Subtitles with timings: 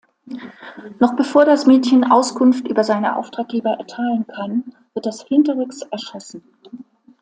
[0.97, 6.41] Noch bevor das Mädchen Auskunft über seine Auftraggeber erteilen kann, wird es hinterrücks erschossen.